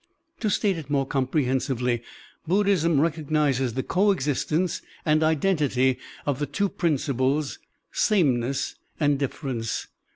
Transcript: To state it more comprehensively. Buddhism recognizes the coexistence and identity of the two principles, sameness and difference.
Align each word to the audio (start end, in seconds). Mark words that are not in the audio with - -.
To 0.39 0.49
state 0.49 0.79
it 0.79 0.89
more 0.89 1.05
comprehensively. 1.05 2.01
Buddhism 2.47 2.99
recognizes 2.99 3.75
the 3.75 3.83
coexistence 3.83 4.81
and 5.05 5.21
identity 5.21 5.99
of 6.25 6.39
the 6.39 6.47
two 6.47 6.69
principles, 6.69 7.59
sameness 7.91 8.73
and 8.99 9.19
difference. 9.19 9.85